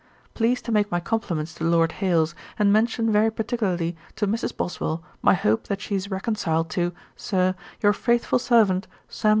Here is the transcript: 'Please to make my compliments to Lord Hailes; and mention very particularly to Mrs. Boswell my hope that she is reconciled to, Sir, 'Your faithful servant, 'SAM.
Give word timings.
'Please 0.33 0.63
to 0.63 0.71
make 0.71 0.89
my 0.89 0.99
compliments 0.99 1.53
to 1.53 1.63
Lord 1.63 1.91
Hailes; 1.91 2.33
and 2.57 2.73
mention 2.73 3.11
very 3.11 3.29
particularly 3.31 3.95
to 4.15 4.25
Mrs. 4.25 4.57
Boswell 4.57 5.03
my 5.21 5.35
hope 5.35 5.67
that 5.67 5.79
she 5.79 5.93
is 5.93 6.09
reconciled 6.09 6.71
to, 6.71 6.91
Sir, 7.15 7.53
'Your 7.83 7.93
faithful 7.93 8.39
servant, 8.39 8.87
'SAM. 9.09 9.29